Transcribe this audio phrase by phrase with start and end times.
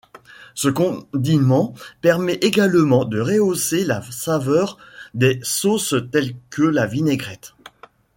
[0.55, 4.79] Ce condiment permet également de rehausser la saveur
[5.13, 7.53] des sauces telles que la vinaigrette.